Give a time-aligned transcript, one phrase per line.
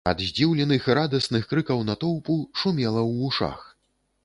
[0.09, 3.59] Ад здзіўленых і радасных крыкаў натоўпу шумела ў вушах.